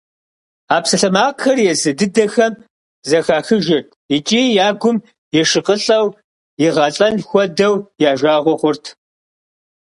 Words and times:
А 0.75 0.77
псалъэмакъхэр 0.83 1.57
езы 1.71 1.91
дыдэхэми 1.97 2.61
зэхахыжырт 3.09 3.89
икӀи 4.15 4.41
я 4.65 4.69
гум 4.81 4.97
ешыкъылӀэу, 5.41 6.07
игъэлӀэн 6.65 7.15
хуэдэу 7.27 7.75
я 8.09 8.11
жагъуэ 8.19 8.55
хъурт. 8.59 8.85